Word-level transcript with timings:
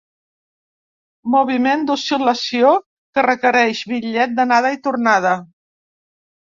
Moviment 1.35 1.83
d'oscil·lació 1.91 2.73
que 3.19 3.27
requereix 3.29 3.85
bitllet 3.95 4.37
d'anada 4.41 4.77
i 4.81 4.85
tornada. 4.91 5.41